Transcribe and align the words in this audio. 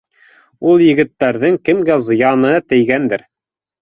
Ул 0.69 0.81
егеттәрҙең 0.85 1.59
кемгә 1.69 1.99
зыяны 2.07 2.55
тейгәндер. 2.73 3.29